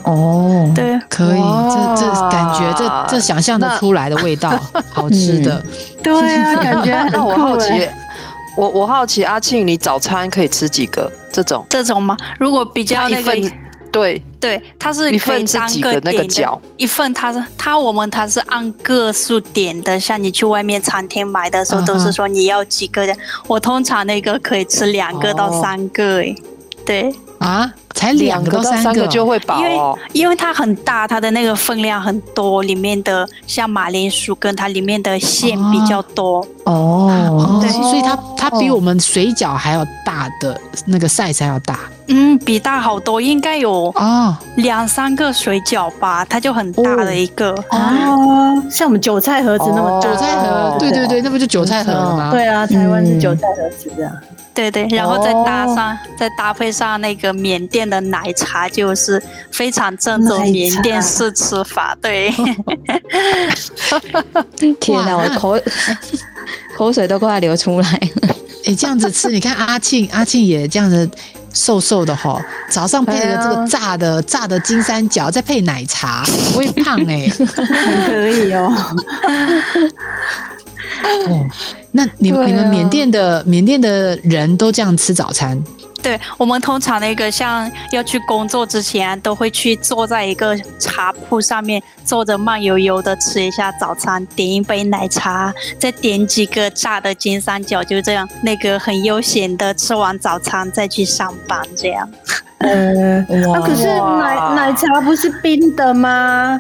[0.01, 4.49] 哦，对，可以，这这感觉这这想象的出来的味道，
[4.89, 5.63] 好吃的。
[5.63, 5.63] 嗯、
[6.01, 7.88] 对啊， 感觉 让我好奇。
[8.58, 11.63] 我我好奇阿庆，你早餐可以吃几个这种？
[11.69, 12.17] 这种吗？
[12.39, 13.32] 如果比较那个，
[13.91, 16.60] 对对，它是一份是几个那个角？
[16.78, 23.13] 一份它是它我们它是按个数点的，像你去外面餐厅买的时候，都是说你要几个的。
[23.13, 23.17] Uh.
[23.47, 26.36] 我通常那个可以吃两个到三个，诶，
[26.86, 27.73] 对啊。
[27.95, 36.59] 才两个到三个就会饱哦，因为因为它很大，它的那个分量很多，里面的像马铃薯跟它里面的馅比较多哦，
[37.62, 47.51] 对，所以它它比我们水饺还要大的那个 size 还要大，嗯，比大好多，应该有啊两三个水饺吧，它就很大的一个。
[47.71, 52.29] 哦，像我们韭菜盒子那么韭菜盒，对对对，那不就韭菜盒吗？
[52.32, 54.12] 对啊，台湾是韭菜盒子这样。
[54.51, 61.95] 对对，然后再搭上，再搭配上那个缅甸的奶茶，就是非常正宗缅甸式吃法。
[62.01, 62.29] 对，
[64.82, 65.58] 天哪，我口
[66.80, 68.34] 口水都快流出来了。
[68.65, 71.10] 哎，这样子吃，你看阿庆，阿庆也这样子
[71.54, 77.30] 瘦瘦的哈，早上配了这个炸的炸的金三角，再配奶茶，不会胖哎，
[78.08, 78.74] 可以哦。
[81.28, 81.46] 哦，
[81.92, 85.62] 那你们你们缅甸的缅甸的人都这样吃早餐？
[86.02, 102.10] 对，我们通常那个像要去工作之前，都会去坐在一个茶铺上面，坐着慢悠悠的吃一下早餐，点一杯奶茶，再点几个炸的金三角，就这样，那个很悠闲的吃完早餐再去上班，这样。
[102.60, 106.60] 呃，那可是奶奶茶不是冰的吗？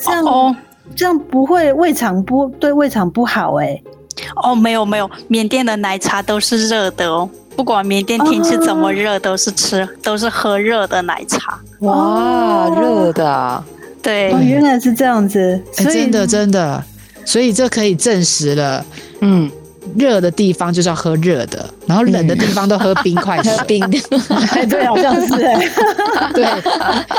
[0.00, 0.54] 这样哦，
[0.94, 3.84] 这样不会胃肠不对胃肠不好哎、欸。
[4.42, 7.28] 哦，没有没有，缅甸的奶茶都是热的哦。
[7.56, 11.60] 不管缅甸天气怎么热，都是吃，都是喝热的奶茶。
[11.80, 13.62] 哇，热的啊！
[14.02, 15.60] 对，哦，原来是这样子。
[15.76, 16.82] 欸、真的真的，
[17.24, 18.84] 所以这可以证实了。
[19.20, 19.50] 嗯，
[19.94, 23.98] 热的地方就是要喝热的，然后冷的地方都喝冰块，喝冰的。
[24.68, 25.70] 对，好像是哎。
[26.32, 26.46] 对，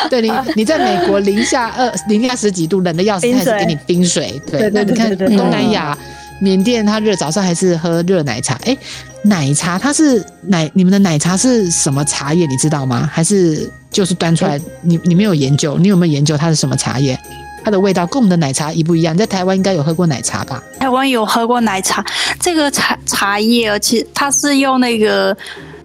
[0.09, 4.41] 对你你在美国零下二零下十几度，冷的要死，还是给你冰水。
[4.49, 5.95] 对，那你看东南亚。
[6.43, 8.57] 缅甸它热，早上还是喝热奶茶。
[8.65, 8.75] 哎，
[9.23, 12.45] 奶茶它是奶，你们的奶茶是什么茶叶？
[12.47, 13.09] 你知道吗？
[13.11, 14.59] 还是就是端出来？
[14.81, 15.77] 你你没有研究？
[15.77, 17.19] 你有没有研究它是什么茶叶？
[17.63, 19.13] 它的味道跟我们的奶茶一不一样？
[19.13, 20.63] 你在台湾应该有喝过奶茶吧？
[20.79, 22.03] 台湾有喝过奶茶，
[22.39, 25.35] 这个茶茶叶，而且它是用那个。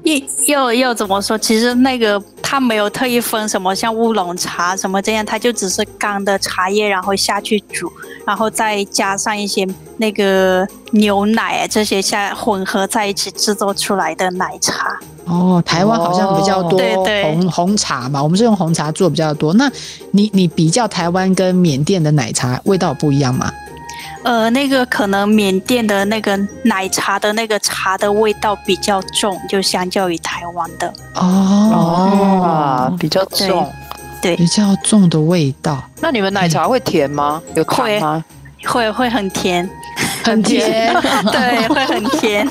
[0.47, 1.37] 又又怎么说？
[1.37, 7.91] 其实那个它没有特意分什么，像乌龙茶什么这样，它就只是干的茶叶，然后下去煮，
[8.25, 14.97] 然后再加上一些那个牛奶啊这些下混合在一起制作出来的奶茶。
[15.25, 16.79] 哦，台湾好像比较多
[17.25, 19.53] 红红茶嘛，我们是用红茶做比较多。
[19.55, 19.69] 那
[20.13, 23.51] 你你比较台湾跟缅甸的奶茶味道不一样吗？
[24.27, 33.73] 呃，那个可能缅甸的那个奶茶的那个茶的味道比较重，就相较于台湾的哦，哦，比较重，
[34.21, 35.81] 对，比较重的味道。
[36.01, 37.41] 那你们奶茶会甜吗？
[37.55, 38.25] 有糖吗？
[38.65, 39.71] 会会很甜。
[40.27, 40.93] 很甜，
[41.31, 42.47] 对，会很甜。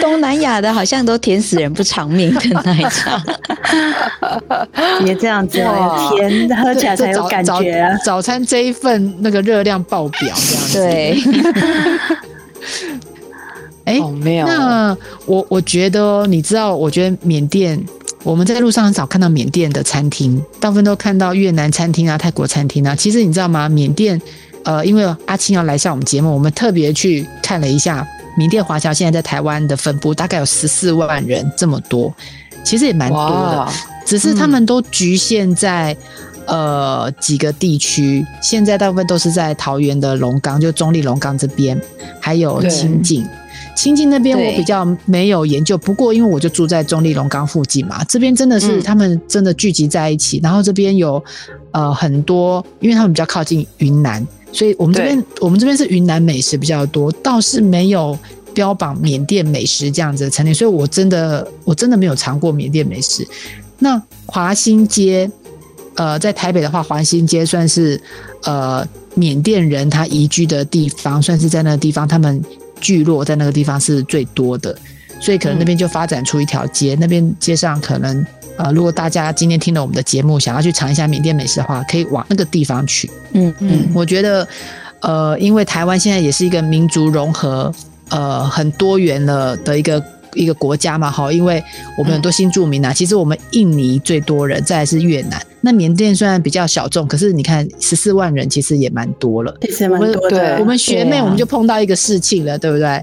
[0.00, 3.22] 东南亚的好像都甜死人不偿命的奶茶，
[5.04, 5.58] 别这样子，
[6.16, 7.94] 甜喝起来才有感觉啊。
[7.98, 10.78] 早，早餐这一份那个热量爆表，这样子。
[10.78, 11.18] 对。
[13.84, 17.82] 哎、欸，那我我觉得，你知道，我觉得缅甸，
[18.22, 22.94] 我们在路上很少看到缅甸的餐厅，大部分都看到越南餐厅啊、泰国餐厅啊。
[22.94, 23.68] 其实你知道吗？
[23.68, 24.20] 缅甸。
[24.68, 28.06] 呃，因为阿青要来上我们节目，我们特别去看了一下
[28.36, 32.14] 缅甸华侨现在在台湾的分布，大概有十四万人这么多，
[32.62, 33.66] 其实也蛮多的。
[34.04, 35.96] 只是他们都局限在、
[36.44, 41.80] 嗯、呃几个地区，现在大部分都是在桃园的龙岗，就中立龙岗这边，
[42.20, 43.26] 还有清境。
[43.74, 51.24] 清境那边我比较没有研究，不过因为我就住在中立龙岗附近嘛，这边真的是他们真的聚集在一起，嗯、然后这边有
[51.70, 54.26] 呃很多，因为他们比较靠近云南。
[54.50, 58.18] 所以我们这边，我们这边是云南美食比较多，倒是没有
[58.54, 60.54] 标榜缅甸美食这样子的餐厅。
[60.54, 63.26] 所以我真的，我真的没有尝过缅甸美食。
[63.78, 65.30] 那华新街，
[65.96, 68.00] 呃，在台北的话，华新街算是
[68.44, 72.42] 呃缅甸人他移居的地方，算是在那个地方，他们
[72.80, 74.76] 聚落在那个地方是最多的，
[75.20, 78.26] 所以可能那边就发展出一条街，那边街上可能。
[78.58, 83.08] 呃，如果大家今天听了我们的节目，想要去尝一下缅甸美食的话，可以往那个地方去。
[83.32, 84.46] 嗯嗯，我觉得，
[85.00, 87.72] 呃，因为台湾现在也是一个民族融合，
[88.08, 90.02] 呃，很多元了的一个
[90.34, 91.62] 一个国家嘛，哈，因为
[91.96, 99.56] 我们很多新住民啊，嗯、其实我们印尼最多人，再来是越南，那缅甸虽然比较小众，可是你看十四万人，其实也蛮多了。
[99.62, 100.36] 其实蛮多的。
[100.36, 103.00] 对，我们学妹，我们就碰到一个事情了，对不对？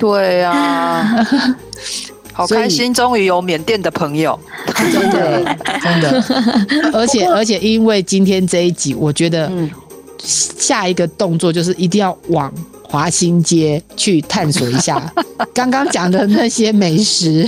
[0.00, 1.28] 对呀、啊。
[2.40, 4.38] 好开心，终于有缅甸的朋友，
[4.92, 6.24] 真的 真的，
[6.92, 9.50] 而且而且因为今天这一集，我觉得
[10.18, 15.12] 下一个动作就是一定要往华新街去探索一下。
[15.52, 17.46] 刚刚讲的那些美食，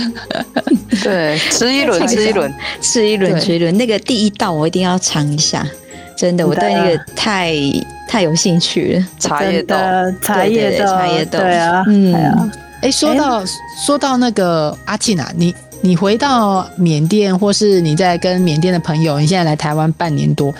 [1.03, 5.65] 对，吃一轮， 吃一轮，吃一轮，吃一轮，那个第一道我一定要尝一下，
[6.15, 7.55] 真的，我对那个太
[8.07, 9.75] 太有兴趣了，茶叶豆，
[10.21, 12.51] 茶叶豆，茶叶豆，对啊，嗯。
[12.83, 13.41] 哎，说到
[13.85, 20.53] 说到那个阿庆啊，你你回到缅甸，或是你在跟缅甸的朋友，你现在来台湾半年多，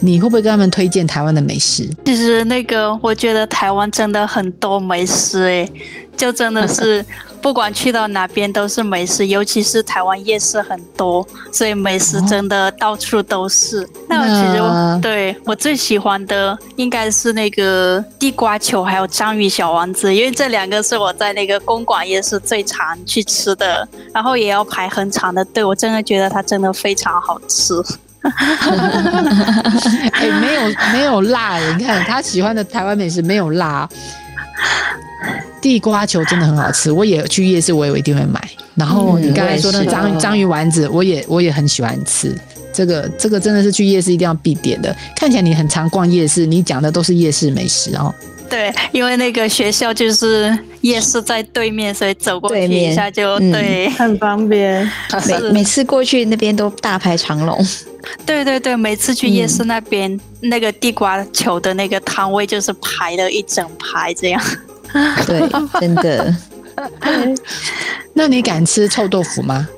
[0.00, 1.88] 你会不会跟他们推荐台湾的美食？
[2.04, 5.68] 其实那个，我觉得台湾真的很多美食，哎，
[6.16, 7.04] 就真的是。
[7.42, 13.84] 不管去到哪边都是美食，尤其是台湾夜市很多，所以美食真的到处都是。
[13.84, 25.62] 哦、那我其实我对我最喜欢的应该是那个地瓜球，还有章鱼小丸子，因为这两个是我在那个公馆夜市最常去吃的，然后也要排很长的队。
[25.62, 27.74] 我真的觉得它真的非常好吃。
[30.12, 30.60] 哎，没有
[30.92, 33.88] 没有辣，你看他喜欢的台湾美食没有辣。
[35.60, 38.40] 地瓜球真的很好吃，我也去夜市，我也一定会买。
[38.74, 42.32] 然后你刚才说的章章鱼丸子，我也我也很喜欢吃。
[42.72, 44.94] 这个这个真的是去夜市一定要必点的。
[45.16, 48.14] 看起来你很常逛夜市，你讲的都是夜市美食哦。
[48.50, 54.90] 对，因为那个学校就是夜市在对面，所以走过去一下就对，对、嗯，很方便。
[55.26, 57.58] 每每次过去那边都大排长龙。
[58.24, 64.42] 对对对，每次去夜市那边，嗯、那个地瓜球的那个摊位就是排了一整排这样。
[65.26, 66.34] 对，真的。
[68.14, 69.68] 那你敢吃臭豆腐吗？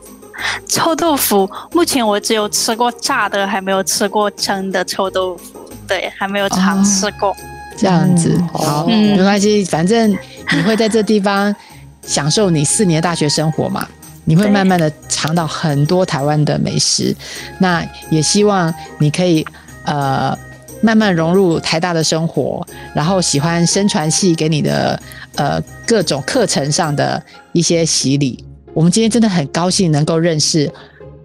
[0.68, 5.58] 臭豆腐，目前我只有吃过炸的，还没有吃过蒸的臭豆腐。
[5.86, 7.30] 对，还没有尝试过。
[7.30, 7.36] 哦、
[7.79, 11.55] 这样子，嗯、好，嗯、没关系，反正你会在这地方
[12.03, 13.87] 享受你四年大学生活嘛，
[14.24, 17.14] 你会慢慢的尝到很多台湾的美食。
[17.59, 19.47] 那也希望你可以
[19.85, 20.37] 呃
[20.83, 25.01] 慢慢融入台大的生活，然后喜欢声传系给你的
[25.37, 27.22] 呃各种课程上的
[27.53, 28.45] 一些洗礼。
[28.74, 30.70] 我们今天真的很高兴能够认识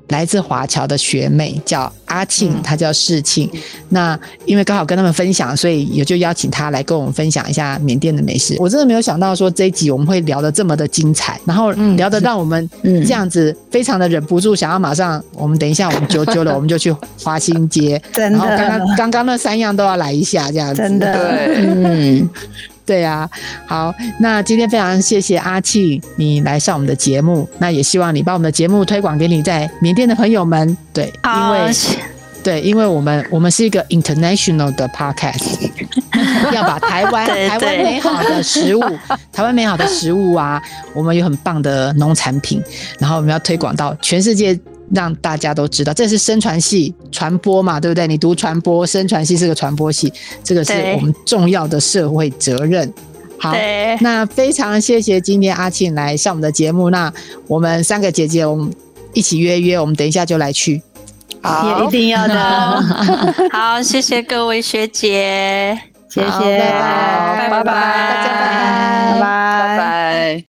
[0.10, 3.50] 来自华侨的学妹，叫阿庆，她叫世庆。
[3.90, 8.56] 那因为刚好跟他们分享，所以也就邀请她来跟我们分享一下缅甸的美食。
[8.60, 16.94] 我真的没有想到说这一集我们会聊得这么的精彩，然后聊得让我们这样子非常的忍不住想要马上，我们等一下我们啾啾了，我们就去
[17.24, 22.30] 华新街，然后刚刚刚刚那三样都要来一下，这样子，真的，对，嗯。
[22.86, 23.30] 对啊，
[23.66, 30.76] 好，那今天非常谢谢阿庆你来上我们的节目，那也希望你把我们的节目推广给你在缅甸的朋友们。
[30.92, 31.74] 对，因为
[32.44, 35.70] 对，因为我们我们是一个 international 的 podcast，
[36.52, 38.82] 要把台湾 台湾美好的食物，
[39.32, 40.62] 台湾美好的食物啊，
[40.94, 42.62] 我们有很棒的农产品，
[43.00, 44.60] 然后我们要推广到全世界。
[44.92, 48.08] 让大家都知道，这是宣传系传播嘛，对不对？
[48.08, 50.12] 你读传播，宣传系是个传播系，
[50.44, 52.92] 这个是我们重要的社会责任。
[53.38, 53.54] 好，
[54.00, 56.90] 那非常谢谢今天阿庆来上我们的节目。
[56.90, 57.12] 那
[57.48, 58.72] 我们三个姐姐，我们
[59.14, 60.82] 一起约约，我们等一下就来去。
[61.42, 62.82] 好，一定要的。
[63.52, 65.78] 好， 谢谢各位学姐，
[66.10, 69.20] 谢谢，拜拜，拜拜，拜
[69.78, 70.42] 拜。